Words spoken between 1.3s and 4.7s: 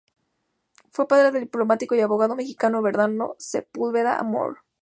del diplomático y abogado mexicano Bernardo Sepúlveda Amor.